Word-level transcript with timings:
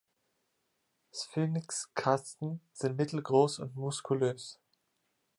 Sphynx-Katzen 1.13 2.59
sind 2.73 2.97
mittelgroß 2.97 3.59
und 3.59 3.75
muskulös. 3.75 4.59